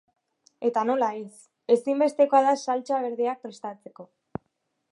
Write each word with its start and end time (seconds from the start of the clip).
Eta, 0.67 0.83
nola 0.89 1.09
ez, 1.17 1.27
ezinbestekoa 1.75 2.41
da 2.47 2.53
saltsa 2.63 3.01
berdeak 3.05 3.45
prestatzeko. 3.45 4.07